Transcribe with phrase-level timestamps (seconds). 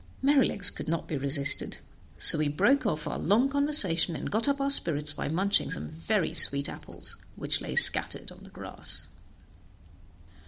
[0.23, 1.77] Merrylegs could not be resisted,
[2.17, 5.89] so we broke off our long conversation, and got up our spirits by munching some
[5.89, 9.09] very sweet apples which lay scattered on the grass.